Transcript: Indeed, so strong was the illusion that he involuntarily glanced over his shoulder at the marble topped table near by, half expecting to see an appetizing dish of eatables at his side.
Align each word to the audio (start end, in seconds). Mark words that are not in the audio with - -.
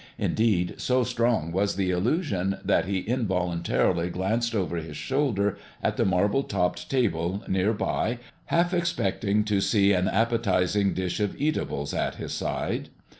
Indeed, 0.17 0.81
so 0.81 1.03
strong 1.03 1.51
was 1.51 1.75
the 1.75 1.91
illusion 1.91 2.57
that 2.65 2.85
he 2.85 3.01
involuntarily 3.01 4.09
glanced 4.09 4.55
over 4.55 4.77
his 4.77 4.97
shoulder 4.97 5.59
at 5.83 5.95
the 5.95 6.05
marble 6.05 6.41
topped 6.41 6.89
table 6.89 7.43
near 7.47 7.71
by, 7.71 8.17
half 8.45 8.73
expecting 8.73 9.43
to 9.43 9.61
see 9.61 9.93
an 9.93 10.07
appetizing 10.07 10.95
dish 10.95 11.19
of 11.19 11.39
eatables 11.39 11.93
at 11.93 12.15
his 12.15 12.31
side. 12.33 12.89